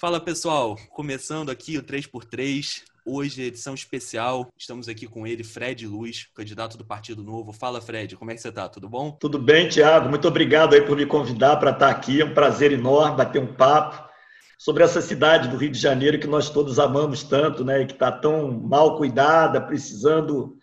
[0.00, 4.48] Fala pessoal, começando aqui o 3x3, hoje edição especial.
[4.56, 7.52] Estamos aqui com ele, Fred Luz, candidato do Partido Novo.
[7.52, 8.68] Fala Fred, como é que você está?
[8.68, 9.10] Tudo bom?
[9.10, 10.08] Tudo bem, Tiago.
[10.08, 12.20] Muito obrigado aí por me convidar para estar aqui.
[12.20, 14.08] É um prazer enorme bater um papo
[14.56, 17.82] sobre essa cidade do Rio de Janeiro que nós todos amamos tanto, né?
[17.82, 20.56] E que está tão mal cuidada, precisando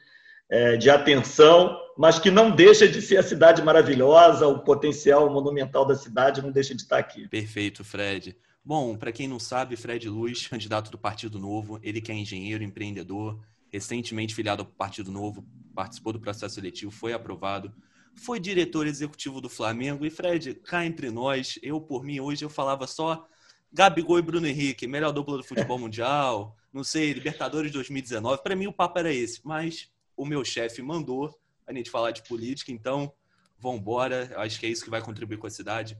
[0.49, 5.85] é, de atenção, mas que não deixa de ser a cidade maravilhosa, o potencial monumental
[5.85, 7.27] da cidade não deixa de estar aqui.
[7.27, 8.33] Perfeito, Fred.
[8.67, 12.63] Bom, para quem não sabe, Fred Luz, candidato do Partido Novo, ele que é engenheiro,
[12.63, 13.39] empreendedor,
[13.71, 15.45] recentemente filiado ao Partido Novo,
[15.75, 17.71] participou do processo seletivo, foi aprovado,
[18.15, 20.03] foi diretor executivo do Flamengo.
[20.03, 23.27] E Fred, cá entre nós, eu por mim hoje eu falava só
[23.71, 28.41] Gabigol e Bruno Henrique, melhor dupla do futebol mundial, não sei, Libertadores 2019.
[28.41, 32.23] Para mim o papo era esse, mas o meu chefe mandou a gente falar de
[32.23, 33.13] política, então
[33.59, 34.33] vamos embora.
[34.37, 35.95] Acho que é isso que vai contribuir com a cidade.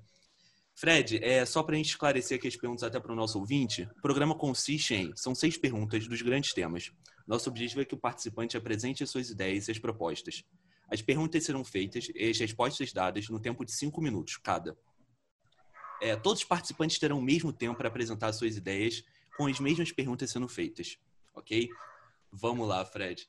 [0.76, 3.84] Fred, é, só para a gente esclarecer aqui as perguntas até para o nosso ouvinte,
[3.98, 6.92] o programa consiste em, são seis perguntas dos grandes temas.
[7.26, 10.44] Nosso objetivo é que o participante apresente as suas ideias e as propostas.
[10.92, 14.78] As perguntas serão feitas e as respostas dadas no tempo de cinco minutos cada.
[16.02, 19.02] É, todos os participantes terão o mesmo tempo para apresentar as suas ideias,
[19.38, 20.98] com as mesmas perguntas sendo feitas,
[21.34, 21.70] ok?
[22.32, 23.28] Vamos lá, Fred.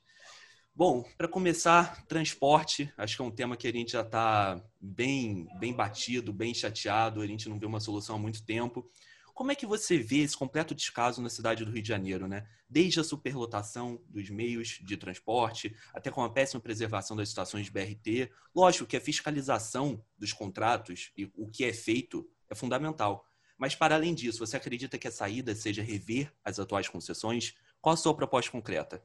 [0.77, 5.47] Bom, para começar, transporte, acho que é um tema que a gente já está bem,
[5.57, 8.87] bem batido, bem chateado, a gente não vê uma solução há muito tempo.
[9.33, 12.45] Como é que você vê esse completo descaso na cidade do Rio de Janeiro, né?
[12.69, 17.71] Desde a superlotação dos meios de transporte, até com a péssima preservação das estações de
[17.71, 18.31] BRT.
[18.53, 23.25] Lógico que a fiscalização dos contratos e o que é feito é fundamental.
[23.57, 27.55] Mas, para além disso, você acredita que a saída seja rever as atuais concessões?
[27.81, 29.03] Qual a sua proposta concreta?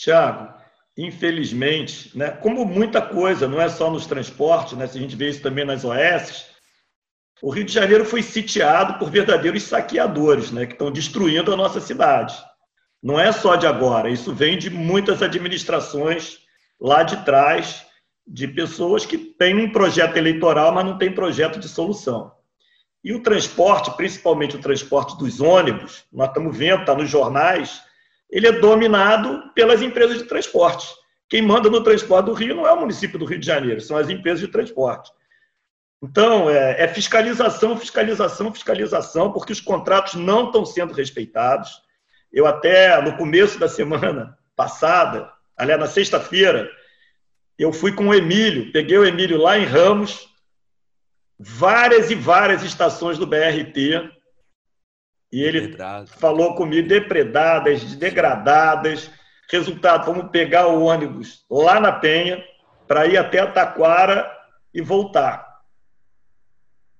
[0.00, 0.48] Tiago,
[0.96, 5.28] infelizmente, né, como muita coisa, não é só nos transportes, né, se a gente vê
[5.28, 6.46] isso também nas OS,
[7.42, 11.80] o Rio de Janeiro foi sitiado por verdadeiros saqueadores, né, que estão destruindo a nossa
[11.80, 12.34] cidade.
[13.02, 16.38] Não é só de agora, isso vem de muitas administrações
[16.80, 17.84] lá de trás,
[18.26, 22.32] de pessoas que têm um projeto eleitoral, mas não têm projeto de solução.
[23.04, 27.82] E o transporte, principalmente o transporte dos ônibus, nós estamos vendo, está nos jornais,
[28.30, 30.86] ele é dominado pelas empresas de transporte.
[31.28, 33.96] Quem manda no transporte do Rio não é o município do Rio de Janeiro, são
[33.96, 35.10] as empresas de transporte.
[36.02, 41.70] Então, é, é fiscalização, fiscalização, fiscalização, porque os contratos não estão sendo respeitados.
[42.32, 46.70] Eu até, no começo da semana passada, aliás, na sexta-feira,
[47.58, 50.28] eu fui com o Emílio, peguei o Emílio lá em Ramos,
[51.38, 54.10] várias e várias estações do BRT,
[55.32, 55.76] e ele
[56.18, 59.10] falou comigo, depredadas, degradadas.
[59.50, 62.42] Resultado, vamos pegar o ônibus lá na Penha
[62.86, 64.30] para ir até a Taquara
[64.74, 65.60] e voltar.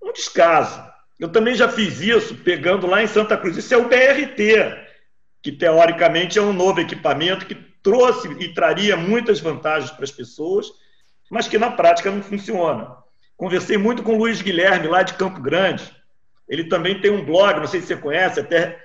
[0.03, 0.83] Um descaso.
[1.19, 3.57] Eu também já fiz isso pegando lá em Santa Cruz.
[3.57, 4.77] Isso é o BRT,
[5.43, 10.67] que teoricamente é um novo equipamento que trouxe e traria muitas vantagens para as pessoas,
[11.31, 12.97] mas que na prática não funciona.
[13.37, 15.91] Conversei muito com o Luiz Guilherme, lá de Campo Grande,
[16.51, 18.77] ele também tem um blog, não sei se você conhece, até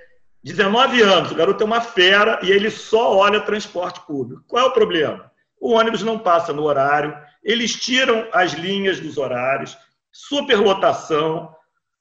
[0.44, 1.32] 19 anos.
[1.32, 4.44] O garoto é uma fera e ele só olha transporte público.
[4.46, 5.28] Qual é o problema?
[5.60, 9.76] O ônibus não passa no horário, eles tiram as linhas dos horários,
[10.12, 11.52] superlotação.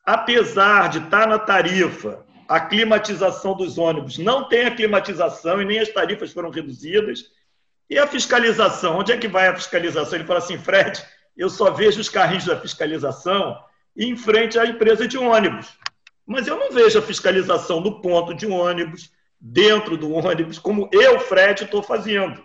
[0.06, 5.80] Apesar de estar na tarifa, a climatização dos ônibus não tem a climatização e nem
[5.80, 7.24] as tarifas foram reduzidas.
[7.90, 9.00] E a fiscalização?
[9.00, 10.14] Onde é que vai a fiscalização?
[10.14, 11.04] Ele fala assim, Fred,
[11.36, 13.58] eu só vejo os carrinhos da fiscalização
[13.96, 15.68] em frente à empresa de ônibus.
[16.26, 21.20] Mas eu não vejo a fiscalização do ponto de ônibus, dentro do ônibus, como eu,
[21.20, 22.44] Fred, estou fazendo,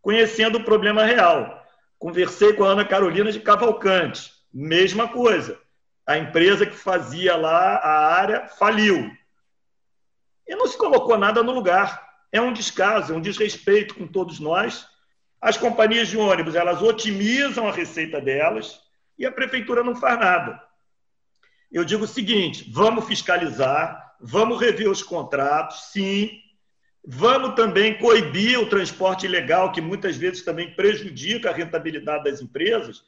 [0.00, 1.66] conhecendo o problema real.
[1.98, 5.58] Conversei com a Ana Carolina de Cavalcante, mesma coisa.
[6.06, 9.10] A empresa que fazia lá a área faliu.
[10.46, 12.06] E não se colocou nada no lugar.
[12.30, 14.86] É um descaso, é um desrespeito com todos nós.
[15.40, 18.80] As companhias de ônibus, elas otimizam a receita delas
[19.18, 20.67] e a prefeitura não faz nada
[21.70, 26.42] eu digo o seguinte: vamos fiscalizar, vamos rever os contratos, sim.
[27.06, 33.02] Vamos também coibir o transporte ilegal, que muitas vezes também prejudica a rentabilidade das empresas.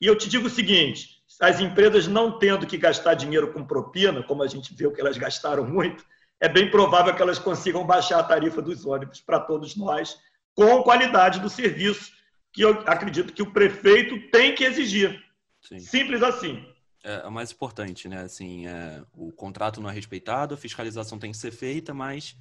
[0.00, 4.22] E eu te digo o seguinte: as empresas não tendo que gastar dinheiro com propina,
[4.22, 6.04] como a gente viu que elas gastaram muito,
[6.40, 10.18] é bem provável que elas consigam baixar a tarifa dos ônibus para todos nós,
[10.54, 12.12] com qualidade do serviço,
[12.52, 15.22] que eu acredito que o prefeito tem que exigir.
[15.60, 15.78] Sim.
[15.78, 16.64] Simples assim.
[17.06, 18.22] É, é o mais importante, né?
[18.22, 22.36] Assim, é, o contrato não é respeitado, a fiscalização tem que ser feita, mas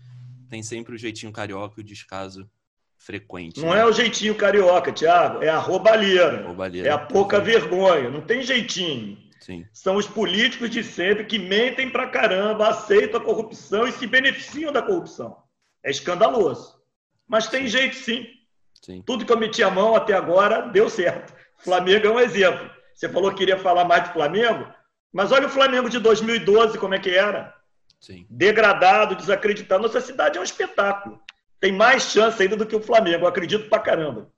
[0.50, 2.50] tem sempre o jeitinho carioca e o descaso
[2.98, 3.62] frequente.
[3.62, 3.82] Não né?
[3.82, 6.48] é o jeitinho carioca, Thiago, é a roubalheira.
[6.48, 9.24] roubalheira é a pouca vergonha, não tem jeitinho.
[9.40, 9.64] Sim.
[9.72, 14.74] São os políticos de sempre que mentem pra caramba, aceitam a corrupção e se beneficiam
[14.74, 15.38] da corrupção.
[15.84, 16.82] É escandaloso.
[17.28, 18.26] Mas tem jeito sim.
[18.82, 19.04] sim.
[19.06, 21.32] Tudo que eu meti a mão até agora deu certo.
[21.60, 22.75] Flamengo é um exemplo.
[22.96, 24.74] Você falou que queria falar mais do Flamengo,
[25.12, 27.54] mas olha o Flamengo de 2012, como é que era.
[28.00, 28.26] Sim.
[28.30, 29.84] Degradado, desacreditado.
[29.84, 31.22] Nossa cidade é um espetáculo.
[31.60, 34.32] Tem mais chance ainda do que o Flamengo, eu acredito pra caramba.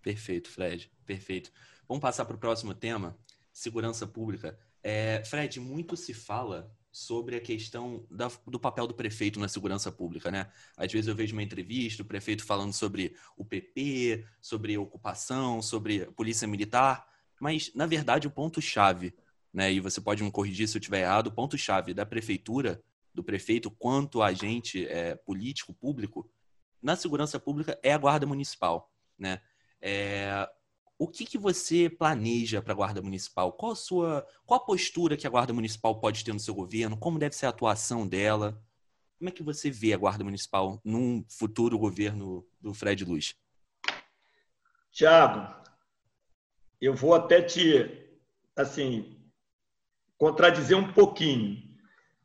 [0.00, 0.90] Perfeito, Fred.
[1.04, 1.50] Perfeito.
[1.88, 3.18] Vamos passar para o próximo tema:
[3.52, 4.56] segurança pública.
[4.82, 9.90] É, Fred, muito se fala sobre a questão da, do papel do prefeito na segurança
[9.90, 10.48] pública, né?
[10.76, 16.06] Às vezes eu vejo uma entrevista, o prefeito falando sobre o PP, sobre ocupação, sobre
[16.12, 17.04] polícia militar,
[17.44, 19.14] mas na verdade o ponto chave,
[19.52, 19.70] né?
[19.70, 22.82] E você pode me corrigir se eu estiver errado, o ponto chave da prefeitura,
[23.12, 26.26] do prefeito, quanto agente é, político público
[26.82, 29.42] na segurança pública é a guarda municipal, né?
[29.78, 30.48] É,
[30.98, 33.52] o que, que você planeja para a Guarda Municipal?
[33.52, 36.96] Qual a sua, qual a postura que a Guarda Municipal pode ter no seu governo?
[36.96, 38.58] Como deve ser a atuação dela?
[39.18, 43.34] Como é que você vê a Guarda Municipal num futuro governo do Fred Luz?
[44.90, 45.63] Tiago,
[46.84, 47.90] eu vou até te,
[48.56, 49.16] assim,
[50.18, 51.62] contradizer um pouquinho.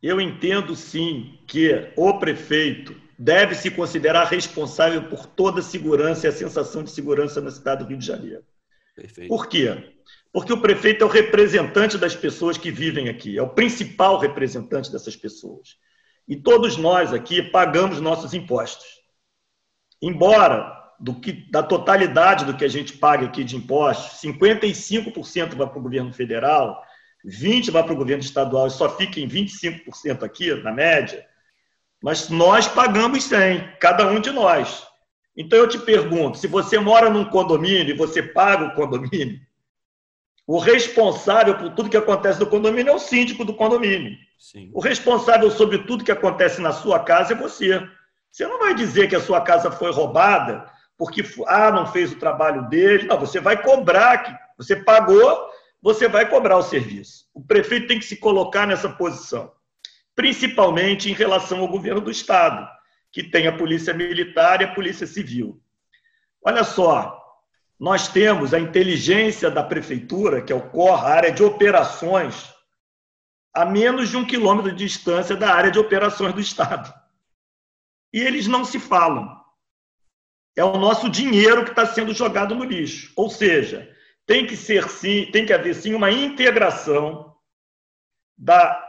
[0.01, 6.29] Eu entendo sim que o prefeito deve se considerar responsável por toda a segurança e
[6.29, 8.45] a sensação de segurança na cidade do Rio de Janeiro.
[8.95, 9.27] Perfeito.
[9.27, 9.95] Por quê?
[10.31, 14.91] Porque o prefeito é o representante das pessoas que vivem aqui, é o principal representante
[14.91, 15.77] dessas pessoas.
[16.27, 18.87] E todos nós aqui pagamos nossos impostos.
[20.01, 25.67] Embora do que, da totalidade do que a gente paga aqui de impostos, 55% vai
[25.67, 26.83] para o governo federal,
[27.25, 31.25] 20% vai para o governo estadual e só fica em 25% aqui, na média,
[32.01, 34.85] mas nós pagamos 100, cada um de nós.
[35.35, 39.39] Então eu te pergunto, se você mora num condomínio e você paga o condomínio,
[40.45, 44.17] o responsável por tudo que acontece no condomínio é o síndico do condomínio.
[44.37, 44.71] Sim.
[44.73, 47.87] O responsável sobre tudo que acontece na sua casa é você.
[48.31, 50.65] Você não vai dizer que a sua casa foi roubada
[50.99, 53.07] porque ah, não fez o trabalho dele.
[53.07, 55.49] Não, você vai cobrar que você pagou,
[55.81, 57.25] você vai cobrar o serviço.
[57.33, 59.49] O prefeito tem que se colocar nessa posição,
[60.13, 62.67] principalmente em relação ao governo do estado
[63.11, 65.59] que tem a polícia militar e a polícia civil.
[66.43, 67.17] Olha só,
[67.79, 72.53] nós temos a inteligência da prefeitura, que é o COR, a área de operações,
[73.53, 76.93] a menos de um quilômetro de distância da área de operações do Estado.
[78.13, 79.38] E eles não se falam.
[80.59, 83.13] É o nosso dinheiro que está sendo jogado no lixo.
[83.15, 83.89] Ou seja,
[84.25, 87.33] tem que ser sim, tem que haver sim uma integração
[88.37, 88.85] da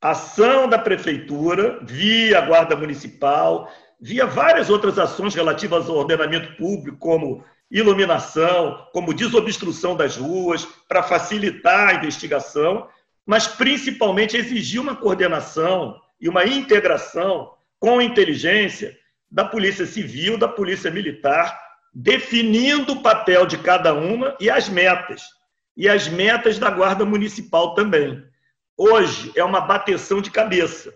[0.00, 3.68] ação da prefeitura, via Guarda Municipal,
[4.00, 11.02] via várias outras ações relativas ao ordenamento público, como iluminação, como desobstrução das ruas, para
[11.02, 12.88] facilitar a investigação,
[13.26, 18.96] mas principalmente exigir uma coordenação e uma integração com a inteligência
[19.30, 21.58] da Polícia Civil, da Polícia Militar,
[21.92, 25.22] definindo o papel de cada uma e as metas.
[25.76, 28.26] E as metas da Guarda Municipal também
[28.78, 30.94] hoje é uma bateção de cabeça.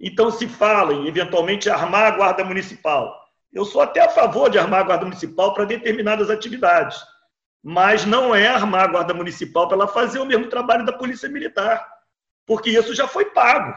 [0.00, 3.16] Então, se fala em eventualmente armar a Guarda Municipal.
[3.52, 6.98] Eu sou até a favor de armar a Guarda Municipal para determinadas atividades,
[7.62, 11.28] mas não é armar a Guarda Municipal para ela fazer o mesmo trabalho da Polícia
[11.28, 11.86] Militar,
[12.46, 13.74] porque isso já foi pago.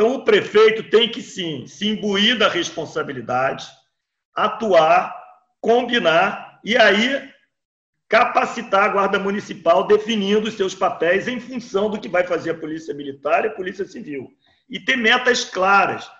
[0.00, 3.66] Então, o prefeito tem que sim se imbuir da responsabilidade,
[4.34, 5.14] atuar,
[5.60, 7.30] combinar e aí
[8.08, 12.58] capacitar a Guarda Municipal definindo os seus papéis em função do que vai fazer a
[12.58, 14.30] Polícia Militar e a Polícia Civil.
[14.70, 16.10] E ter metas claras.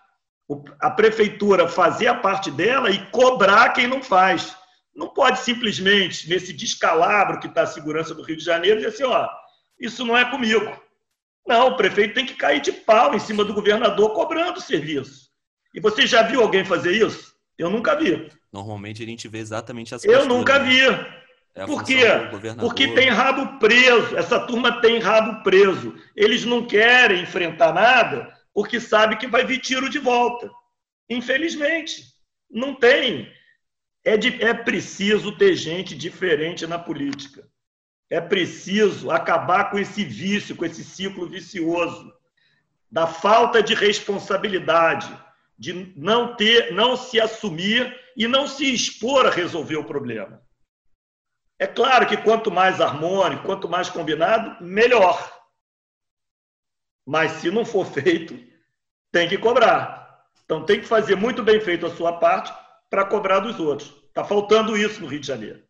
[0.78, 4.54] A prefeitura fazer a parte dela e cobrar quem não faz.
[4.94, 9.04] Não pode simplesmente, nesse descalabro que está a segurança do Rio de Janeiro, dizer assim:
[9.04, 9.26] ó,
[9.80, 10.70] isso não é comigo.
[11.46, 15.30] Não, o prefeito tem que cair de pau em cima do governador cobrando serviço.
[15.74, 17.32] E você já viu alguém fazer isso?
[17.58, 18.30] Eu nunca vi.
[18.52, 20.68] Normalmente a gente vê exatamente as Eu nunca né?
[20.68, 21.20] vi.
[21.54, 22.04] É Por quê?
[22.60, 24.16] Porque tem rabo preso.
[24.16, 25.94] Essa turma tem rabo preso.
[26.14, 30.50] Eles não querem enfrentar nada porque sabe que vai vir tiro de volta.
[31.08, 32.04] Infelizmente,
[32.50, 33.30] não tem.
[34.04, 37.46] É, de, é preciso ter gente diferente na política.
[38.10, 42.12] É preciso acabar com esse vício, com esse ciclo vicioso
[42.90, 45.16] da falta de responsabilidade,
[45.56, 50.42] de não ter, não se assumir e não se expor a resolver o problema.
[51.56, 55.40] É claro que quanto mais harmônico, quanto mais combinado, melhor.
[57.06, 58.36] Mas se não for feito,
[59.12, 60.24] tem que cobrar.
[60.44, 62.52] Então tem que fazer muito bem feito a sua parte
[62.88, 63.94] para cobrar dos outros.
[64.08, 65.62] Está faltando isso no Rio de Janeiro.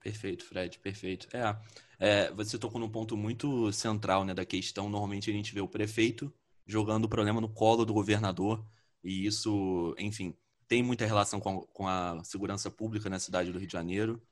[0.00, 1.28] Perfeito, Fred, perfeito.
[1.36, 1.56] É,
[1.98, 4.88] é, você tocou num ponto muito central né, da questão.
[4.88, 6.32] Normalmente a gente vê o prefeito
[6.66, 8.64] jogando o problema no colo do governador,
[9.02, 10.36] e isso, enfim,
[10.68, 14.22] tem muita relação com a, com a segurança pública na cidade do Rio de Janeiro.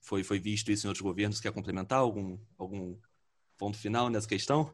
[0.00, 1.40] Foi, foi visto isso em outros governos.
[1.40, 2.96] Quer complementar algum, algum
[3.58, 4.72] ponto final nessa questão?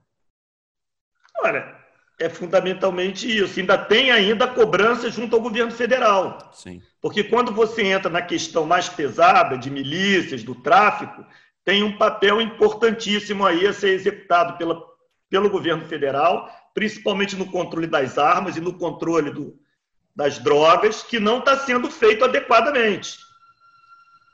[1.42, 1.81] Olha,
[2.18, 3.58] é fundamentalmente isso.
[3.58, 6.50] Ainda tem ainda a cobrança junto ao governo federal.
[6.52, 6.82] Sim.
[7.00, 11.26] Porque quando você entra na questão mais pesada de milícias, do tráfico,
[11.64, 14.80] tem um papel importantíssimo aí a ser executado pela,
[15.28, 19.58] pelo governo federal, principalmente no controle das armas e no controle do,
[20.14, 23.18] das drogas, que não está sendo feito adequadamente.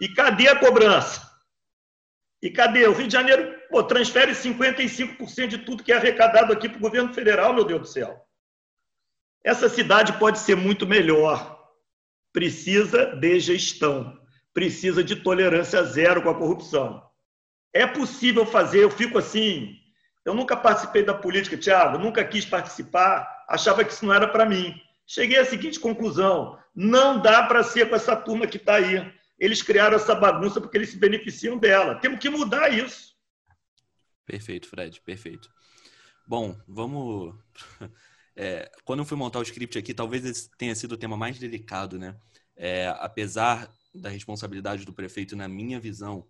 [0.00, 1.28] E cadê a cobrança?
[2.40, 2.86] E cadê?
[2.86, 6.82] O Rio de Janeiro pô, transfere 55% de tudo que é arrecadado aqui para o
[6.82, 8.24] governo federal, meu Deus do céu.
[9.44, 11.58] Essa cidade pode ser muito melhor.
[12.32, 14.18] Precisa de gestão.
[14.52, 17.02] Precisa de tolerância zero com a corrupção.
[17.72, 19.76] É possível fazer, eu fico assim.
[20.24, 24.44] Eu nunca participei da política, Tiago, nunca quis participar, achava que isso não era para
[24.44, 24.74] mim.
[25.06, 29.10] Cheguei à seguinte conclusão: não dá para ser com essa turma que está aí.
[29.38, 31.94] Eles criaram essa bagunça porque eles se beneficiam dela.
[31.94, 33.16] Temos que mudar isso.
[34.28, 35.50] Perfeito, Fred, perfeito.
[36.26, 37.34] Bom, vamos.
[38.40, 41.40] É, quando eu fui montar o script aqui, talvez esse tenha sido o tema mais
[41.40, 42.16] delicado, né?
[42.54, 46.24] É, apesar da responsabilidade do prefeito, na minha visão,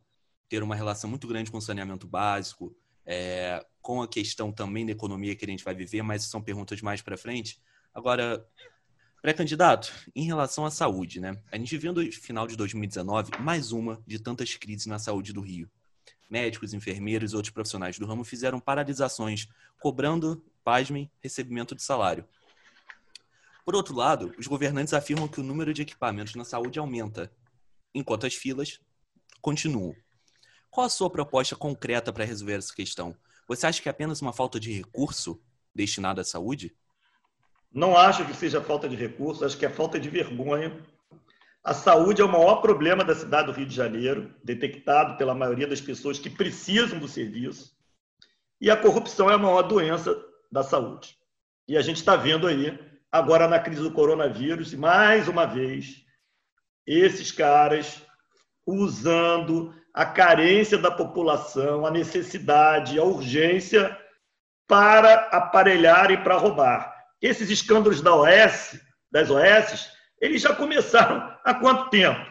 [0.49, 2.75] ter uma relação muito grande com o saneamento básico,
[3.05, 6.81] é, com a questão também da economia que a gente vai viver, mas são perguntas
[6.81, 7.61] mais para frente.
[7.93, 8.43] Agora,
[9.21, 11.39] pré-candidato, em relação à saúde, né?
[11.53, 15.43] A gente viu no final de 2019 mais uma de tantas crises na saúde do
[15.43, 15.71] Rio.
[16.29, 19.49] Médicos, enfermeiros e outros profissionais do ramo fizeram paralisações,
[19.81, 22.27] cobrando, pasmem, recebimento de salário.
[23.65, 27.31] Por outro lado, os governantes afirmam que o número de equipamentos na saúde aumenta,
[27.95, 28.81] enquanto as filas
[29.41, 29.95] continuam.
[30.71, 33.17] Qual a sua proposta concreta para resolver essa questão?
[33.47, 35.41] Você acha que é apenas uma falta de recurso
[35.75, 36.75] destinado à saúde?
[37.73, 40.79] Não acho que seja falta de recurso, acho que é falta de vergonha.
[41.69, 45.67] A saúde é o maior problema da cidade do Rio de Janeiro, detectado pela maioria
[45.67, 47.77] das pessoas que precisam do serviço.
[48.59, 50.19] E a corrupção é a maior doença
[50.51, 51.15] da saúde.
[51.69, 52.79] E a gente está vendo aí,
[53.13, 55.97] agora na crise do coronavírus, mais uma vez,
[56.87, 58.01] esses caras
[58.67, 63.95] usando a carência da população, a necessidade, a urgência
[64.67, 66.95] para aparelhar e para roubar.
[67.21, 68.81] Esses escândalos da OS,
[69.13, 72.31] das OS, eles já começaram há quanto tempo?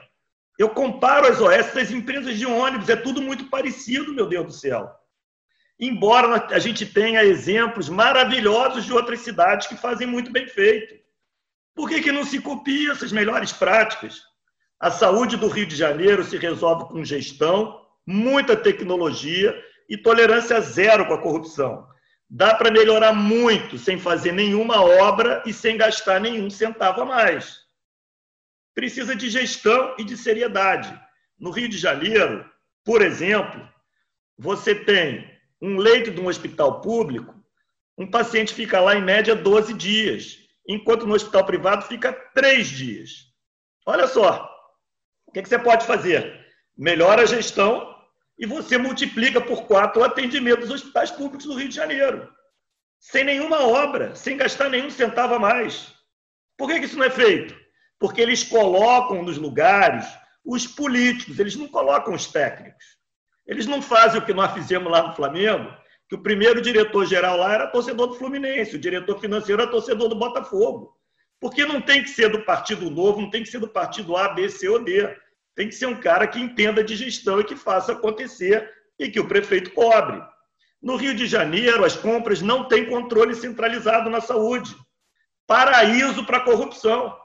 [0.57, 4.51] Eu comparo as OS das empresas de ônibus, é tudo muito parecido, meu Deus do
[4.51, 4.89] céu.
[5.79, 10.95] Embora a gente tenha exemplos maravilhosos de outras cidades que fazem muito bem feito.
[11.75, 14.19] Por que, que não se copia essas melhores práticas?
[14.79, 19.55] A saúde do Rio de Janeiro se resolve com gestão, muita tecnologia
[19.87, 21.87] e tolerância zero com a corrupção.
[22.27, 27.66] Dá para melhorar muito sem fazer nenhuma obra e sem gastar nenhum centavo a mais.
[28.77, 30.95] Precisa de gestão e de seriedade.
[31.39, 32.47] No Rio de Janeiro,
[32.85, 33.67] por exemplo,
[34.37, 35.27] você tem
[35.59, 37.33] um leito de um hospital público,
[37.97, 40.37] um paciente fica lá em média 12 dias,
[40.69, 43.09] enquanto no hospital privado fica 3 dias.
[43.83, 44.47] Olha só,
[45.25, 46.45] o que você pode fazer?
[46.77, 47.95] Melhora a gestão
[48.37, 52.31] e você multiplica por quatro o atendimento dos hospitais públicos do Rio de Janeiro.
[52.99, 55.95] Sem nenhuma obra, sem gastar nenhum centavo a mais.
[56.55, 57.65] Por que isso não é feito?
[57.99, 60.05] Porque eles colocam nos lugares
[60.45, 62.97] os políticos, eles não colocam os técnicos.
[63.45, 65.73] Eles não fazem o que nós fizemos lá no Flamengo,
[66.07, 70.15] que o primeiro diretor-geral lá era torcedor do Fluminense, o diretor financeiro era torcedor do
[70.15, 70.95] Botafogo.
[71.39, 74.29] Porque não tem que ser do Partido Novo, não tem que ser do Partido A,
[74.29, 75.15] B, C ou D.
[75.55, 79.19] Tem que ser um cara que entenda de gestão e que faça acontecer e que
[79.19, 80.21] o prefeito cobre.
[80.81, 84.75] No Rio de Janeiro, as compras não têm controle centralizado na saúde.
[85.45, 87.15] Paraíso para a corrupção.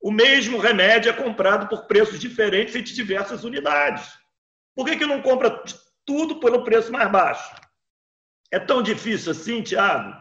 [0.00, 4.08] O mesmo remédio é comprado por preços diferentes entre diversas unidades.
[4.74, 5.62] Por que, que não compra
[6.04, 7.54] tudo pelo preço mais baixo?
[8.52, 10.14] É tão difícil assim, Tiago?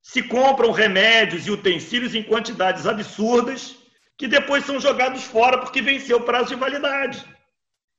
[0.00, 3.76] Se compram remédios e utensílios em quantidades absurdas
[4.16, 7.24] que depois são jogados fora porque venceu o prazo de validade.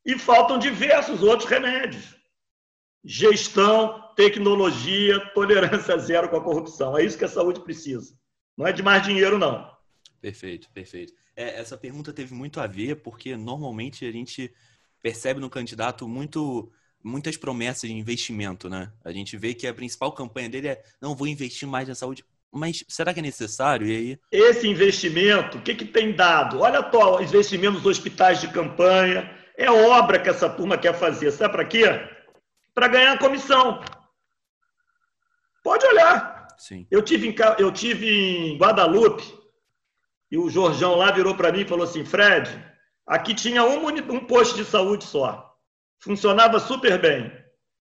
[0.06, 2.16] E faltam diversos outros remédios.
[3.04, 6.98] Gestão, tecnologia, tolerância zero com a corrupção.
[6.98, 8.16] É isso que a saúde precisa.
[8.58, 9.70] Não é de mais dinheiro, não.
[10.22, 11.13] Perfeito, perfeito.
[11.36, 14.54] É, essa pergunta teve muito a ver, porque normalmente a gente
[15.01, 16.72] percebe no candidato muito
[17.04, 18.92] muitas promessas de investimento, né?
[19.04, 22.24] A gente vê que a principal campanha dele é não vou investir mais na saúde.
[22.51, 23.88] mas será que é necessário?
[23.88, 24.20] E aí?
[24.32, 26.60] Esse investimento, o que, que tem dado?
[26.60, 29.36] Olha atual investimento nos hospitais de campanha.
[29.58, 31.32] É obra que essa turma quer fazer.
[31.32, 31.86] Sabe para quê?
[32.75, 33.82] Para ganhar comissão.
[35.63, 36.48] Pode olhar.
[36.58, 36.86] Sim.
[36.92, 39.41] Eu tive em, eu tive em Guadalupe
[40.32, 42.50] e o Jorjão lá virou para mim e falou assim: Fred,
[43.06, 45.54] aqui tinha um, um posto de saúde só.
[46.02, 47.32] Funcionava super bem.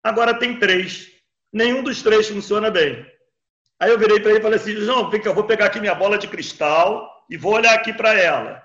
[0.03, 1.07] Agora tem três.
[1.53, 3.05] Nenhum dos três funciona bem.
[3.79, 6.17] Aí eu virei para ele e falei assim: João, eu vou pegar aqui minha bola
[6.17, 8.63] de cristal e vou olhar aqui para ela.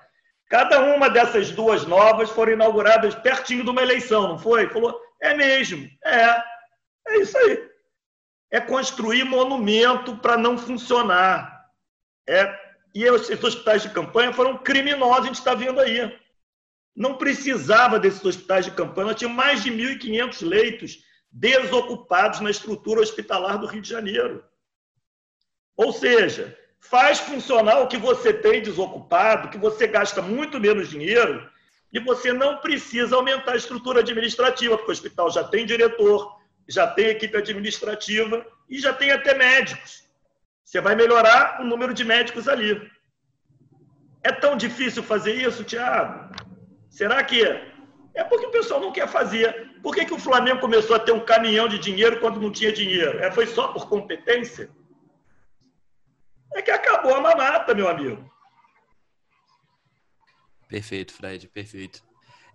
[0.49, 4.63] Cada uma dessas duas novas foram inauguradas pertinho de uma eleição, não foi?
[4.63, 6.43] Ele falou: é mesmo, é.
[7.09, 7.69] É isso aí.
[8.51, 11.65] É construir monumento para não funcionar.
[12.27, 12.66] É,
[12.97, 16.19] e esses hospitais de campanha foram criminosos, a gente está vendo aí.
[16.95, 23.59] Não precisava desses hospitais de campanha, tínhamos mais de 1.500 leitos desocupados na estrutura hospitalar
[23.59, 24.43] do Rio de Janeiro.
[25.75, 31.47] Ou seja, faz funcionar o que você tem desocupado, que você gasta muito menos dinheiro
[31.93, 36.35] e você não precisa aumentar a estrutura administrativa, porque o hospital já tem diretor,
[36.67, 40.06] já tem equipe administrativa e já tem até médicos.
[40.67, 42.91] Você vai melhorar o número de médicos ali.
[44.21, 46.35] É tão difícil fazer isso, Tiago?
[46.89, 47.71] Será que é?
[48.13, 49.79] É porque o pessoal não quer fazer.
[49.81, 52.73] Por que, que o Flamengo começou a ter um caminhão de dinheiro quando não tinha
[52.73, 53.17] dinheiro?
[53.19, 54.69] É, foi só por competência?
[56.53, 58.29] é que acabou a mamata, meu amigo.
[60.67, 62.03] Perfeito, Fred, perfeito.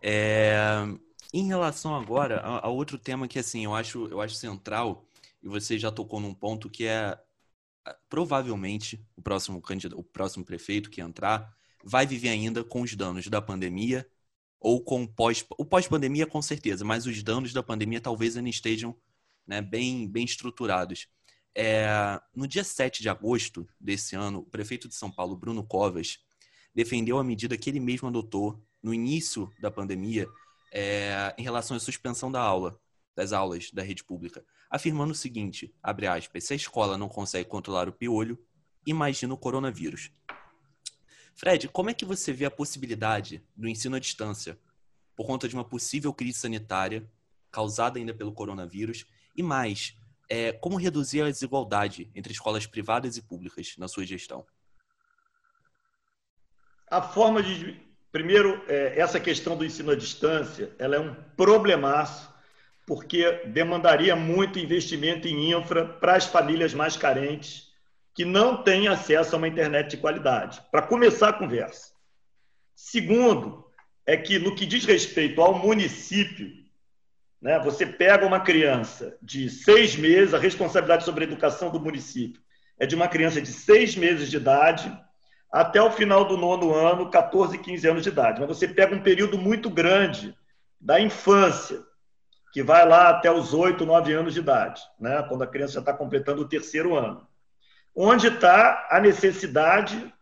[0.03, 0.55] É,
[1.33, 5.07] em relação agora a, a, outro tema que assim eu acho eu acho central
[5.43, 7.17] e você já tocou num ponto que é
[8.09, 13.27] provavelmente o próximo candidato, o próximo prefeito que entrar vai viver ainda com os danos
[13.29, 14.09] da pandemia
[14.61, 18.97] ou com pós o pós-pandemia com certeza, mas os danos da pandemia talvez ainda estejam
[19.47, 21.09] né, bem bem estruturados.
[21.55, 26.19] É, no dia 7 de agosto desse ano, o prefeito de São Paulo, Bruno Covas,
[26.75, 30.27] defendeu a medida que ele mesmo adotou no início da pandemia
[30.73, 32.81] é, em relação à suspensão da aula,
[33.15, 37.47] das aulas da rede pública, afirmando o seguinte, abre aspas, se a escola não consegue
[37.47, 38.43] controlar o piolho,
[38.87, 40.11] imagina o coronavírus.
[41.35, 44.59] Fred, como é que você vê a possibilidade do ensino à distância
[45.15, 47.07] por conta de uma possível crise sanitária
[47.51, 49.05] causada ainda pelo coronavírus
[49.37, 49.95] e mais,
[50.27, 54.47] é, como reduzir a desigualdade entre escolas privadas e públicas na sua gestão?
[56.91, 57.79] A forma de.
[58.11, 62.32] Primeiro, é, essa questão do ensino à distância ela é um problemaço,
[62.87, 67.71] porque demandaria muito investimento em infra para as famílias mais carentes
[68.15, 70.63] que não têm acesso a uma internet de qualidade.
[70.71, 71.93] Para começar a conversa.
[72.75, 73.65] Segundo,
[74.07, 76.63] é que no que diz respeito ao município,
[77.43, 77.59] né?
[77.59, 82.41] Você pega uma criança de seis meses, a responsabilidade sobre a educação do município
[82.79, 84.97] é de uma criança de seis meses de idade
[85.51, 88.41] até o final do nono ano, 14, 15 anos de idade.
[88.41, 90.35] Mas você pega um período muito grande
[90.81, 91.83] da infância,
[92.53, 95.25] que vai lá até os 8, 9 anos de idade, né?
[95.29, 97.27] quando a criança já está completando o terceiro ano.
[97.95, 100.13] Onde está a necessidade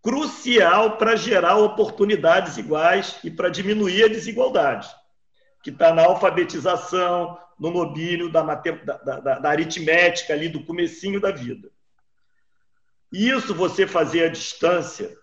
[0.00, 4.88] crucial para gerar oportunidades iguais e para diminuir a desigualdade
[5.62, 11.30] que está na alfabetização, no nobílio da, da, da, da, aritmética ali do comecinho da
[11.30, 11.70] vida.
[13.10, 15.16] Isso você fazer à distância,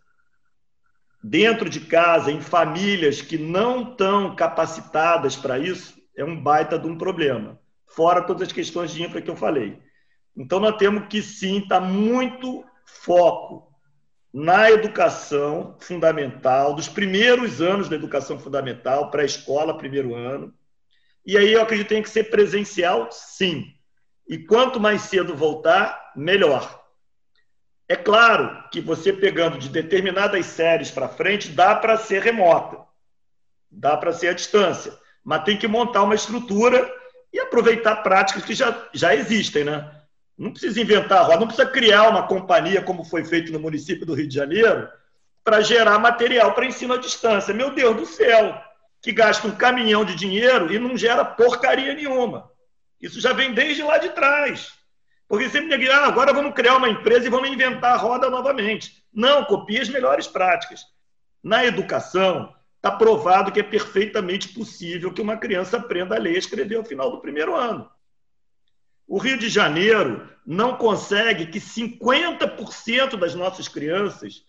[1.23, 6.87] dentro de casa, em famílias que não estão capacitadas para isso, é um baita de
[6.87, 7.59] um problema.
[7.87, 9.79] Fora todas as questões de infra que eu falei.
[10.35, 13.71] Então, nós temos que sim estar tá muito foco
[14.33, 20.53] na educação fundamental, dos primeiros anos da educação fundamental, pré-escola, primeiro ano.
[21.25, 23.73] E aí eu acredito que tem que ser presencial, sim.
[24.27, 26.81] E quanto mais cedo voltar, melhor.
[27.89, 32.85] É claro que você pegando de determinadas séries para frente, dá para ser remota,
[33.69, 36.89] dá para ser à distância, mas tem que montar uma estrutura
[37.33, 39.89] e aproveitar práticas que já, já existem, né?
[40.37, 44.05] Não precisa inventar a roda, não precisa criar uma companhia, como foi feito no município
[44.05, 44.89] do Rio de Janeiro,
[45.43, 47.53] para gerar material para ensino à distância.
[47.53, 48.59] Meu Deus do céu,
[49.01, 52.49] que gasta um caminhão de dinheiro e não gera porcaria nenhuma.
[52.99, 54.73] Isso já vem desde lá de trás.
[55.27, 59.03] Porque sempre ninguém, ah, agora vamos criar uma empresa e vamos inventar a roda novamente.
[59.13, 60.81] Não, copie as melhores práticas.
[61.43, 66.39] Na educação, está provado que é perfeitamente possível que uma criança aprenda a ler e
[66.39, 67.87] escrever ao final do primeiro ano.
[69.07, 74.43] O Rio de Janeiro não consegue que 50% das nossas crianças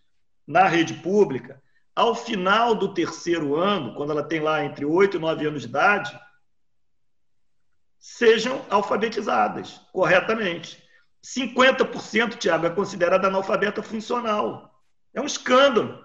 [0.46, 1.62] na rede pública,
[1.94, 5.68] ao final do terceiro ano, quando ela tem lá entre 8 e 9 anos de
[5.68, 6.18] idade,
[7.98, 10.82] sejam alfabetizadas corretamente.
[11.22, 14.82] 50%, Tiago, é considerada analfabeta funcional.
[15.12, 16.02] É um escândalo.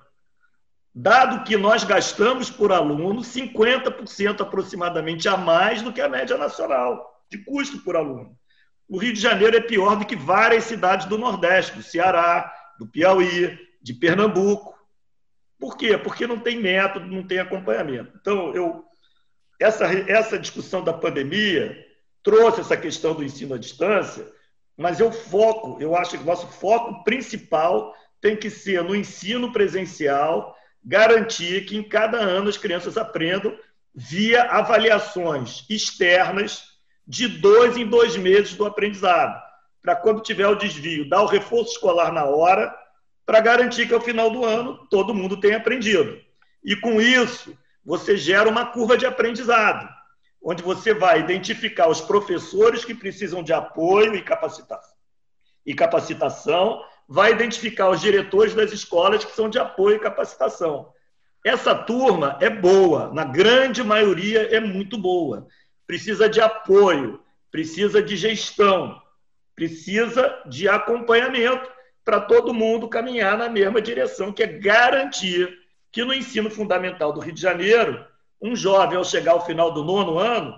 [0.99, 7.23] Dado que nós gastamos por aluno 50% aproximadamente a mais do que a média nacional
[7.29, 8.35] de custo por aluno.
[8.89, 12.87] O Rio de Janeiro é pior do que várias cidades do Nordeste, do Ceará, do
[12.87, 14.75] Piauí, de Pernambuco.
[15.59, 15.95] Por quê?
[15.99, 18.17] Porque não tem método, não tem acompanhamento.
[18.19, 18.83] Então, eu,
[19.59, 21.77] essa, essa discussão da pandemia
[22.23, 24.27] trouxe essa questão do ensino à distância,
[24.75, 29.53] mas eu foco, eu acho que o nosso foco principal tem que ser no ensino
[29.53, 33.57] presencial, garantir que em cada ano as crianças aprendam
[33.93, 36.63] via avaliações externas
[37.05, 39.41] de dois em dois meses do aprendizado,
[39.81, 42.75] para quando tiver o desvio, dar o reforço escolar na hora,
[43.25, 46.19] para garantir que ao final do ano todo mundo tenha aprendido.
[46.63, 49.87] E com isso, você gera uma curva de aprendizado,
[50.43, 54.95] onde você vai identificar os professores que precisam de apoio e capacitação,
[55.65, 60.91] e capacitação vai identificar os diretores das escolas que são de apoio e capacitação.
[61.45, 65.47] Essa turma é boa, na grande maioria é muito boa.
[65.85, 69.01] Precisa de apoio, precisa de gestão,
[69.55, 71.71] precisa de acompanhamento
[72.03, 75.57] para todo mundo caminhar na mesma direção, que é garantir
[75.91, 78.05] que no ensino fundamental do Rio de Janeiro,
[78.41, 80.53] um jovem, ao chegar ao final do nono ano,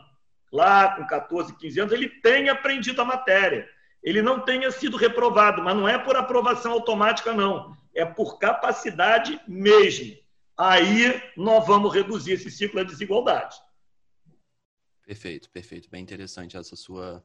[0.52, 3.68] lá com 14, 15 anos, ele tenha aprendido a matéria
[4.02, 7.76] ele não tenha sido reprovado, mas não é por aprovação automática, não.
[7.94, 10.18] É por capacidade mesmo.
[10.58, 13.58] Aí nós vamos reduzir esse ciclo da desigualdade.
[15.06, 15.90] Perfeito, perfeito.
[15.90, 17.24] Bem interessante essa sua,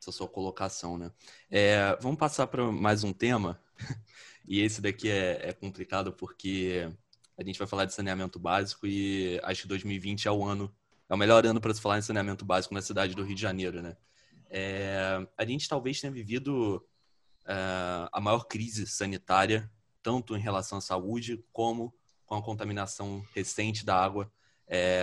[0.00, 1.12] essa sua colocação, né?
[1.50, 3.60] É, vamos passar para mais um tema.
[4.50, 6.90] E esse daqui é, é complicado porque
[7.36, 10.74] a gente vai falar de saneamento básico e acho que 2020 é o ano,
[11.06, 13.42] é o melhor ano para se falar em saneamento básico na cidade do Rio de
[13.42, 13.94] Janeiro, né?
[14.50, 16.84] É, a gente talvez tenha vivido
[17.46, 17.54] é,
[18.12, 19.70] a maior crise sanitária,
[20.02, 24.30] tanto em relação à saúde, como com a contaminação recente da água.
[24.66, 25.02] É,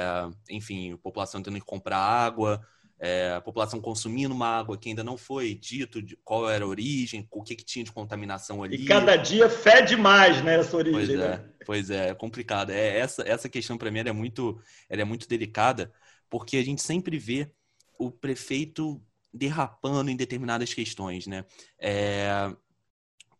[0.49, 2.61] enfim, a população tendo que comprar água,
[2.99, 6.67] é, a população consumindo uma água que ainda não foi dito de qual era a
[6.67, 8.77] origem, o que, que tinha de contaminação ali.
[8.77, 11.17] E cada dia fede mais, né, essa origem.
[11.17, 11.49] Pois é, né?
[11.65, 12.69] pois é, é complicado.
[12.69, 15.91] É, essa, essa questão para mim é muito, ela é muito delicada,
[16.29, 17.51] porque a gente sempre vê
[17.97, 19.01] o prefeito
[19.35, 21.45] derrapando em determinadas questões, né?
[21.79, 22.51] É...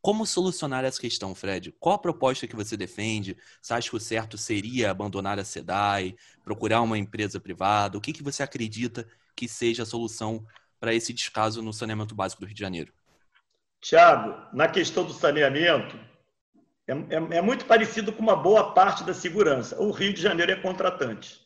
[0.01, 1.73] Como solucionar essa questão, Fred?
[1.79, 3.36] Qual a proposta que você defende?
[3.60, 7.97] Você acha que o certo seria abandonar a SEDAI, procurar uma empresa privada?
[7.97, 10.45] O que, que você acredita que seja a solução
[10.79, 12.93] para esse descaso no saneamento básico do Rio de Janeiro?
[13.81, 15.99] Tiago, na questão do saneamento,
[16.88, 19.79] é, é, é, muito parecido com uma boa parte da segurança.
[19.81, 21.41] O Rio de Janeiro é contratante.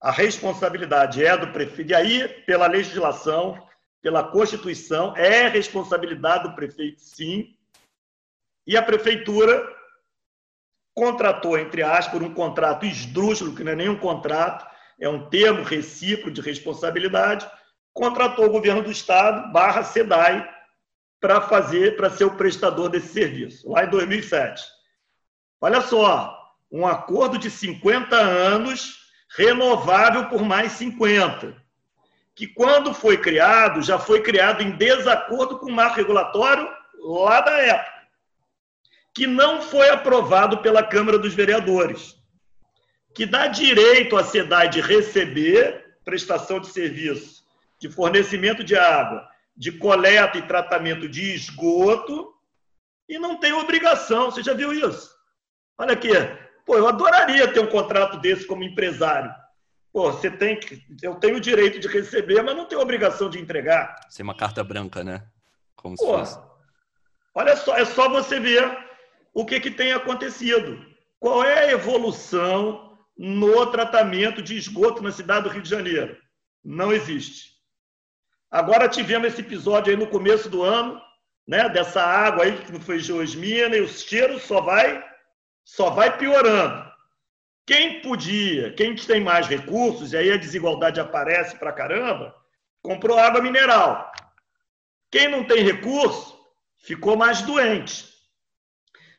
[0.00, 1.90] A responsabilidade é do prefeito.
[1.90, 3.60] E aí, pela legislação,
[4.04, 7.56] pela Constituição, é responsabilidade do prefeito, sim.
[8.66, 9.66] E a prefeitura
[10.94, 14.66] contratou, entre aspas, um contrato esdrúxulo, que não é nenhum contrato,
[15.00, 17.50] é um termo recíproco de responsabilidade,
[17.94, 20.52] contratou o governo do estado, barra SEDAI,
[21.18, 24.62] para fazer, para ser o prestador desse serviço, lá em 2007.
[25.62, 26.38] Olha só,
[26.70, 28.98] um acordo de 50 anos,
[29.34, 31.63] renovável por mais 50
[32.34, 36.68] que quando foi criado, já foi criado em desacordo com o marco regulatório
[36.98, 37.92] lá da época,
[39.14, 42.16] que não foi aprovado pela Câmara dos Vereadores,
[43.14, 47.44] que dá direito à SEDAI de receber prestação de serviço,
[47.78, 52.34] de fornecimento de água, de coleta e tratamento de esgoto,
[53.08, 54.30] e não tem obrigação.
[54.30, 55.14] Você já viu isso?
[55.78, 56.10] Olha aqui.
[56.66, 59.32] Pô, eu adoraria ter um contrato desse como empresário
[59.94, 60.84] Pô, você tem que.
[61.00, 63.94] Eu tenho o direito de receber, mas não tenho obrigação de entregar.
[64.08, 65.24] Ser uma carta branca, né?
[65.76, 66.48] Como Pô, se fosse.
[67.32, 68.76] Olha só, é só você ver
[69.32, 70.84] o que, que tem acontecido.
[71.20, 76.18] Qual é a evolução no tratamento de esgoto na cidade do Rio de Janeiro?
[76.64, 77.52] Não existe.
[78.50, 81.00] Agora tivemos esse episódio aí no começo do ano,
[81.46, 81.68] né?
[81.68, 85.04] Dessa água aí que não foi geosmina e o cheiro só vai,
[85.64, 86.93] só vai piorando.
[87.66, 92.34] Quem podia, quem tem mais recursos, e aí a desigualdade aparece para caramba,
[92.82, 94.12] comprou água mineral.
[95.10, 96.38] Quem não tem recurso,
[96.76, 98.12] ficou mais doente.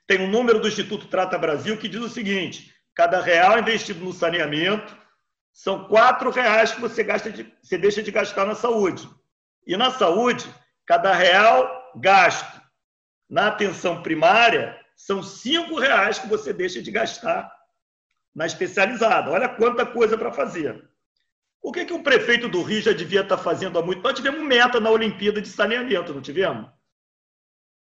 [0.05, 4.13] Tem um número do Instituto Trata Brasil que diz o seguinte: cada real investido no
[4.13, 4.95] saneamento
[5.51, 9.10] são quatro reais que você, gasta de, você deixa de gastar na saúde.
[9.65, 10.47] E na saúde,
[10.86, 12.62] cada real gasto
[13.27, 17.55] na atenção primária são cinco reais que você deixa de gastar
[18.36, 19.32] na especializada.
[19.32, 20.84] Olha quanta coisa para fazer.
[21.62, 24.04] O que, que o prefeito do Rio já devia estar tá fazendo há muito?
[24.04, 26.69] Nós tivemos meta na Olimpíada de saneamento, não tivemos?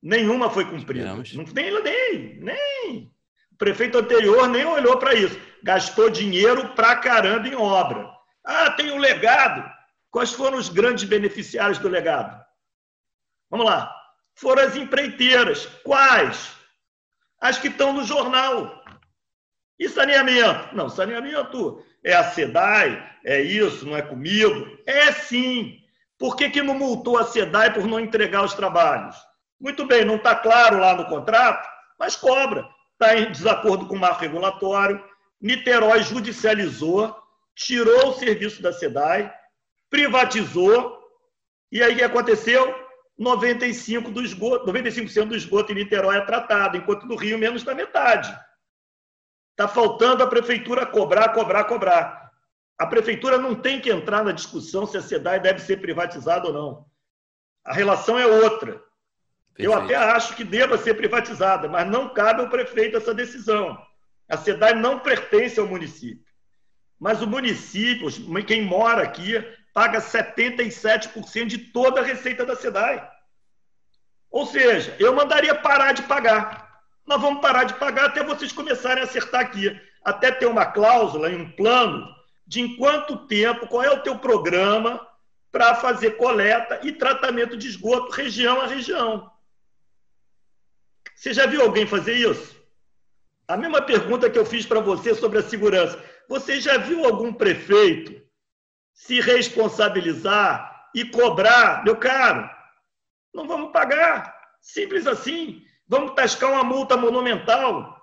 [0.02, 1.14] Nenhuma foi cumprida.
[1.14, 3.12] Não, nem, nem, nem.
[3.52, 5.38] O prefeito anterior nem olhou para isso.
[5.64, 8.10] Gastou dinheiro pra caramba em obra.
[8.46, 9.68] Ah, tem um legado.
[10.12, 12.46] Quais foram os grandes beneficiários do legado?
[13.50, 13.94] Vamos lá.
[14.36, 15.66] Foram as empreiteiras.
[15.84, 16.56] Quais?
[17.42, 18.85] As que estão no jornal.
[19.80, 20.76] E saneamento?
[20.76, 24.78] Não, saneamento é a SEDAI, é isso, não é comigo?
[24.86, 25.80] É sim.
[26.18, 29.16] Por que, que não multou a SEDAI por não entregar os trabalhos?
[29.60, 31.68] Muito bem, não está claro lá no contrato,
[32.00, 32.66] mas cobra.
[32.94, 35.04] Está em desacordo com o marco regulatório.
[35.42, 37.16] Niterói judicializou,
[37.54, 39.34] tirou o serviço da SEDAI,
[39.90, 40.98] privatizou,
[41.72, 42.74] e aí o que aconteceu?
[43.20, 47.74] 95% do esgoto, 95% do esgoto em Niterói é tratado, enquanto no Rio menos da
[47.74, 48.34] metade.
[49.56, 52.30] Está faltando a prefeitura cobrar, cobrar, cobrar.
[52.78, 56.54] A prefeitura não tem que entrar na discussão se a SEDAI deve ser privatizada ou
[56.54, 56.86] não.
[57.64, 58.84] A relação é outra.
[59.54, 59.72] Perfeito.
[59.72, 63.82] Eu até acho que deva ser privatizada, mas não cabe ao prefeito essa decisão.
[64.28, 66.26] A SEDAI não pertence ao município.
[67.00, 68.10] Mas o município,
[68.44, 69.36] quem mora aqui,
[69.74, 73.10] paga 77% de toda a receita da SEDAI.
[74.30, 76.65] Ou seja, eu mandaria parar de pagar.
[77.06, 79.80] Nós vamos parar de pagar até vocês começarem a acertar aqui.
[80.04, 82.08] Até ter uma cláusula em um plano
[82.46, 85.06] de em quanto tempo, qual é o teu programa
[85.52, 89.32] para fazer coleta e tratamento de esgoto região a região.
[91.16, 92.56] Você já viu alguém fazer isso?
[93.48, 96.04] A mesma pergunta que eu fiz para você sobre a segurança.
[96.28, 98.22] Você já viu algum prefeito
[98.94, 102.50] se responsabilizar e cobrar, meu caro,
[103.34, 104.36] não vamos pagar.
[104.62, 105.64] Simples assim.
[105.88, 107.96] Vamos tascar uma multa monumental.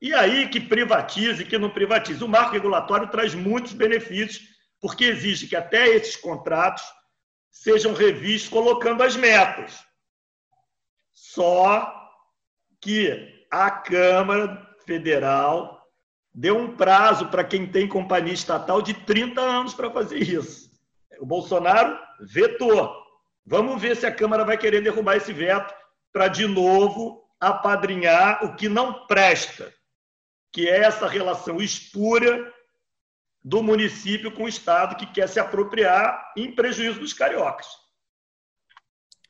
[0.00, 2.22] E aí que privatize, que não privatize.
[2.22, 4.46] O marco regulatório traz muitos benefícios,
[4.80, 6.84] porque exige que até esses contratos
[7.50, 9.82] sejam revistos colocando as metas.
[11.12, 11.92] Só
[12.80, 15.82] que a Câmara Federal
[16.32, 20.70] deu um prazo para quem tem companhia estatal de 30 anos para fazer isso.
[21.18, 22.94] O Bolsonaro vetou.
[23.44, 25.74] Vamos ver se a Câmara vai querer derrubar esse veto
[26.18, 29.72] para, de novo, apadrinhar o que não presta,
[30.52, 32.52] que é essa relação espúria
[33.40, 37.68] do município com o Estado que quer se apropriar em prejuízo dos cariocas.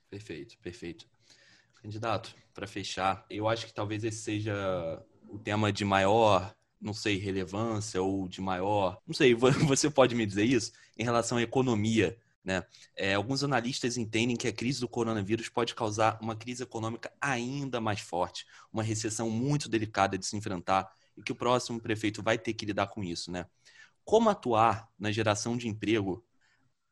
[0.09, 1.07] Perfeito, perfeito.
[1.83, 7.19] Candidato, para fechar, eu acho que talvez esse seja o tema de maior não sei,
[7.19, 9.35] relevância ou de maior, não sei,
[9.67, 12.65] você pode me dizer isso em relação à economia, né?
[12.97, 17.81] É, alguns analistas entendem que a crise do coronavírus pode causar uma crise econômica ainda
[17.81, 22.39] mais forte, uma recessão muito delicada de se enfrentar e que o próximo prefeito vai
[22.39, 23.47] ter que lidar com isso, né?
[24.05, 26.25] Como atuar na geração de emprego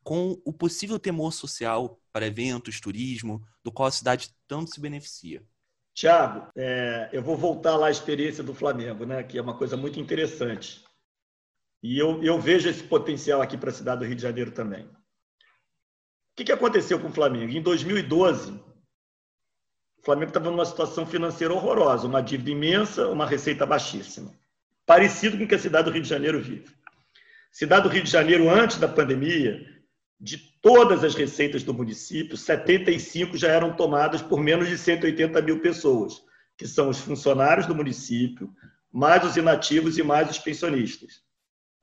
[0.02, 5.42] com o possível temor social para eventos, turismo, do qual a cidade tanto se beneficia?
[5.94, 9.76] Tiago, é, eu vou voltar lá à experiência do Flamengo, né, que é uma coisa
[9.76, 10.84] muito interessante.
[11.82, 14.88] E eu, eu vejo esse potencial aqui para a cidade do Rio de Janeiro também.
[16.36, 17.50] O que, que aconteceu com o Flamengo?
[17.50, 24.30] Em 2012, o Flamengo estava numa situação financeira horrorosa, uma dívida imensa, uma receita baixíssima.
[24.84, 26.66] Parecido com o que a cidade do Rio de Janeiro vive.
[27.50, 29.66] Cidade do Rio de Janeiro, antes da pandemia,
[30.20, 35.60] de todas as receitas do município, 75 já eram tomadas por menos de 180 mil
[35.62, 36.22] pessoas,
[36.54, 38.52] que são os funcionários do município,
[38.92, 41.22] mais os inativos e mais os pensionistas.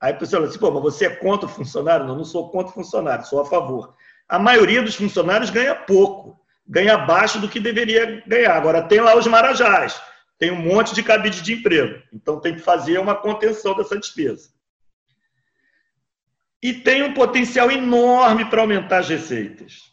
[0.00, 2.06] Aí a pessoa fala assim, pô, mas você é contra o funcionário?
[2.06, 3.96] Não, não sou contra o funcionário, sou a favor.
[4.28, 8.56] A maioria dos funcionários ganha pouco, ganha abaixo do que deveria ganhar.
[8.56, 10.00] Agora, tem lá os marajás,
[10.38, 14.54] tem um monte de cabide de emprego, então tem que fazer uma contenção dessa despesa
[16.64, 19.92] e tem um potencial enorme para aumentar as receitas.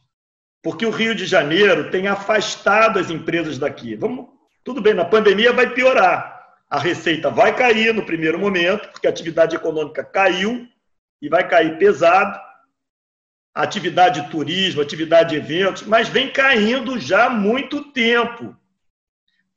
[0.63, 3.93] Porque o Rio de Janeiro tem afastado as empresas daqui.
[3.93, 4.27] Vamos,
[4.63, 6.55] tudo bem, na pandemia vai piorar.
[6.69, 10.65] A receita vai cair no primeiro momento, porque a atividade econômica caiu
[11.21, 12.39] e vai cair pesado.
[13.53, 18.55] Atividade de turismo, atividade de eventos, mas vem caindo já há muito tempo,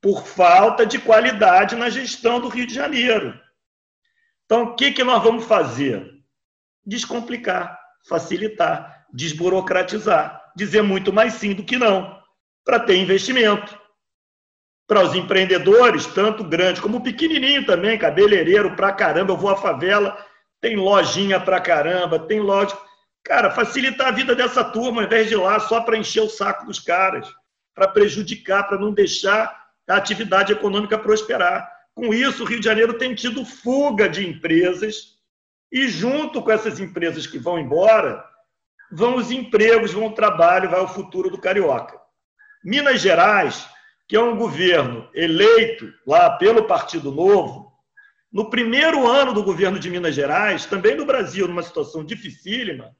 [0.00, 3.38] por falta de qualidade na gestão do Rio de Janeiro.
[4.44, 6.14] Então, o que, que nós vamos fazer?
[6.86, 7.78] descomplicar,
[8.08, 12.18] facilitar, desburocratizar, dizer muito mais sim do que não,
[12.64, 13.78] para ter investimento.
[14.86, 20.16] Para os empreendedores, tanto grande como pequenininho também, cabeleireiro pra caramba, eu vou à favela,
[20.60, 22.76] tem lojinha pra caramba, tem loja.
[23.24, 26.28] Cara, facilitar a vida dessa turma, ao invés de ir lá só para encher o
[26.28, 27.26] saco dos caras,
[27.74, 31.70] para prejudicar, para não deixar a atividade econômica prosperar.
[31.94, 35.14] Com isso, o Rio de Janeiro tem tido fuga de empresas
[35.72, 38.24] e junto com essas empresas que vão embora,
[38.92, 41.98] vão os empregos, vão o trabalho, vai o futuro do carioca.
[42.62, 43.66] Minas Gerais,
[44.06, 47.72] que é um governo eleito lá pelo Partido Novo,
[48.30, 52.94] no primeiro ano do governo de Minas Gerais, também no Brasil, numa situação dificílima,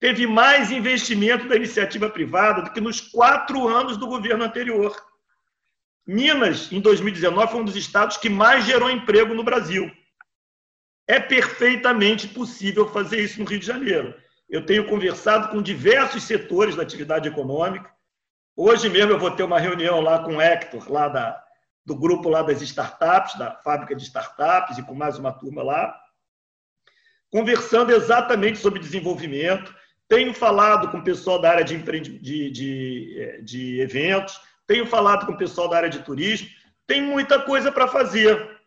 [0.00, 4.96] teve mais investimento da iniciativa privada do que nos quatro anos do governo anterior.
[6.06, 9.90] Minas, em 2019, foi um dos estados que mais gerou emprego no Brasil.
[11.06, 14.14] É perfeitamente possível fazer isso no Rio de Janeiro.
[14.48, 17.90] Eu tenho conversado com diversos setores da atividade econômica.
[18.56, 21.42] Hoje mesmo eu vou ter uma reunião lá com o Hector, lá da,
[21.84, 25.98] do grupo lá das startups, da fábrica de startups, e com mais uma turma lá,
[27.30, 29.74] conversando exatamente sobre desenvolvimento,
[30.08, 35.26] tenho falado com o pessoal da área de, de, de, é, de eventos, tenho falado
[35.26, 36.48] com o pessoal da área de turismo.
[36.86, 38.58] Tem muita coisa para fazer.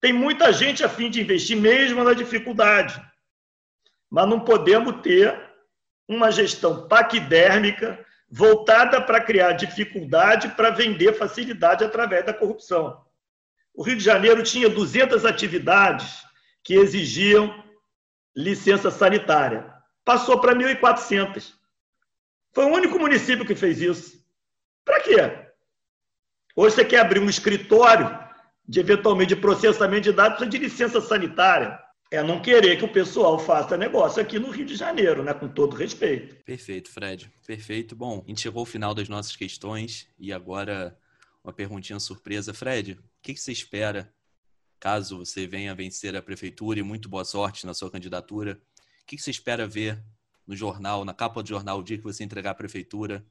[0.00, 3.02] Tem muita gente a fim de investir, mesmo na dificuldade.
[4.10, 5.38] Mas não podemos ter
[6.06, 13.02] uma gestão paquidérmica voltada para criar dificuldade para vender facilidade através da corrupção.
[13.72, 16.22] O Rio de Janeiro tinha 200 atividades
[16.62, 17.64] que exigiam
[18.36, 19.73] licença sanitária
[20.04, 21.54] passou para 1.400.
[22.52, 24.24] Foi o único município que fez isso.
[24.84, 25.16] Para quê?
[26.54, 28.24] Hoje você quer abrir um escritório
[28.66, 31.78] de eventualmente de processamento de dados precisa de licença sanitária.
[32.10, 35.34] É não querer que o pessoal faça negócio aqui no Rio de Janeiro, né?
[35.34, 36.36] Com todo respeito.
[36.44, 37.32] Perfeito, Fred.
[37.44, 37.96] Perfeito.
[37.96, 40.96] Bom, a gente chegou ao final das nossas questões e agora
[41.42, 42.54] uma perguntinha surpresa.
[42.54, 44.12] Fred, o que você espera
[44.78, 48.60] caso você venha vencer a prefeitura e muito boa sorte na sua candidatura?
[49.04, 50.02] O que você espera ver
[50.46, 53.22] no jornal, na capa do jornal, o dia que você entregar a prefeitura,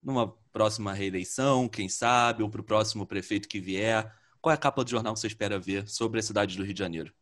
[0.00, 4.14] numa próxima reeleição, quem sabe, ou para o próximo prefeito que vier?
[4.40, 6.72] Qual é a capa do jornal que você espera ver sobre a cidade do Rio
[6.72, 7.12] de Janeiro?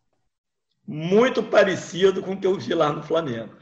[0.87, 3.57] Muito parecido com o que eu vi lá no Flamengo.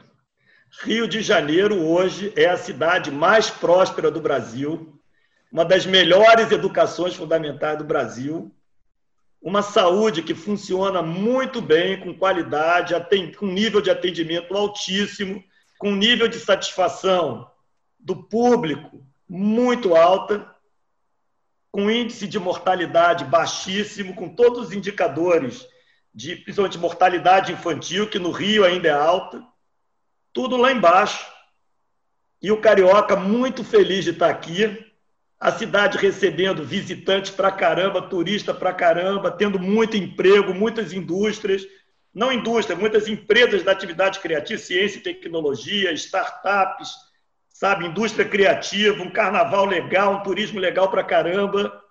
[0.83, 5.01] Rio de Janeiro hoje é a cidade mais próspera do Brasil,
[5.49, 8.53] uma das melhores educações fundamentais do Brasil,
[9.47, 12.93] uma saúde que funciona muito bem, com qualidade,
[13.37, 15.41] com nível de atendimento altíssimo,
[15.79, 17.49] com nível de satisfação
[17.97, 20.53] do público muito alta,
[21.71, 25.65] com índice de mortalidade baixíssimo, com todos os indicadores
[26.13, 29.41] de principalmente mortalidade infantil, que no Rio ainda é alta,
[30.33, 31.25] tudo lá embaixo.
[32.41, 34.86] E o carioca muito feliz de estar aqui,
[35.39, 41.63] a cidade recebendo visitantes para caramba, turista para caramba, tendo muito emprego, muitas indústrias,
[42.13, 46.91] não indústria, muitas empresas da atividade criativa, ciência e tecnologia, startups,
[47.49, 51.83] sabe, indústria criativa, um carnaval legal, um turismo legal para caramba.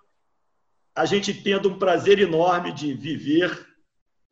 [0.93, 3.65] A gente tendo um prazer enorme de viver,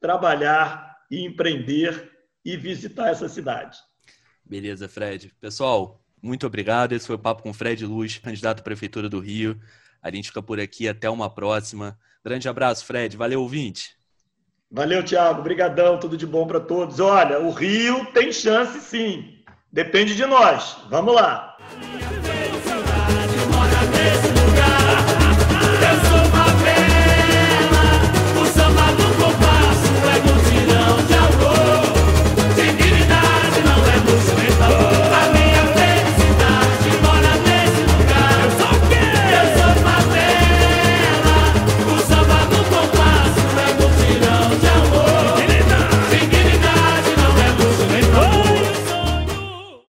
[0.01, 2.12] trabalhar e empreender
[2.43, 3.78] e visitar essa cidade.
[4.43, 5.34] Beleza, Fred.
[5.39, 6.94] Pessoal, muito obrigado.
[6.94, 9.60] Esse foi o Papo com Fred Luz, candidato à Prefeitura do Rio.
[10.02, 10.90] A gente fica por aqui.
[10.90, 11.98] Até uma próxima.
[12.24, 13.16] Grande abraço, Fred.
[13.16, 13.96] Valeu, ouvinte.
[14.72, 15.40] Valeu, Thiago.
[15.40, 16.00] Obrigadão.
[16.00, 17.00] Tudo de bom para todos.
[17.00, 19.40] Olha, o Rio tem chance, sim.
[19.72, 20.78] Depende de nós.
[20.90, 21.58] Vamos lá.